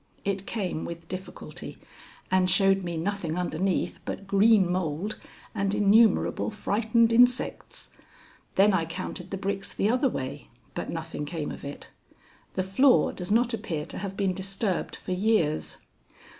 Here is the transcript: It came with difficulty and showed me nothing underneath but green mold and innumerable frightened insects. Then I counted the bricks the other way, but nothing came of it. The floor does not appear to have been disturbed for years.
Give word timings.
It 0.25 0.47
came 0.47 0.83
with 0.83 1.07
difficulty 1.07 1.77
and 2.31 2.49
showed 2.49 2.83
me 2.83 2.97
nothing 2.97 3.37
underneath 3.37 3.99
but 4.03 4.25
green 4.25 4.67
mold 4.67 5.19
and 5.53 5.75
innumerable 5.75 6.49
frightened 6.49 7.13
insects. 7.13 7.91
Then 8.55 8.73
I 8.73 8.85
counted 8.85 9.29
the 9.29 9.37
bricks 9.37 9.71
the 9.75 9.91
other 9.91 10.09
way, 10.09 10.49
but 10.73 10.89
nothing 10.89 11.25
came 11.25 11.51
of 11.51 11.63
it. 11.63 11.91
The 12.55 12.63
floor 12.63 13.13
does 13.13 13.29
not 13.29 13.53
appear 13.53 13.85
to 13.85 13.99
have 13.99 14.17
been 14.17 14.33
disturbed 14.33 14.95
for 14.95 15.11
years. 15.11 15.77